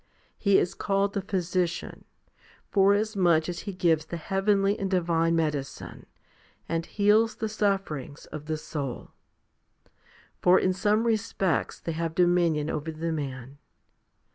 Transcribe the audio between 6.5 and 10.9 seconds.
and heals the sufferings of the soul; for in